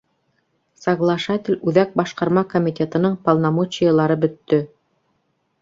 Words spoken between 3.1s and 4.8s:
полномочиелары бөттө.